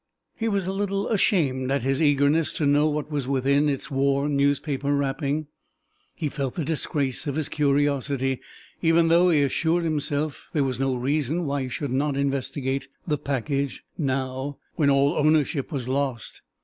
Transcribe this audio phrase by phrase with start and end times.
[0.35, 4.35] He was a little ashamed at his eagerness to know what was within its worn
[4.35, 5.45] newspaper wrapping.
[6.15, 8.39] He felt the disgrace of his curiosity,
[8.81, 13.19] even though he assured himself there was no reason why he should not investigate the
[13.19, 16.41] package now when all ownership was lost.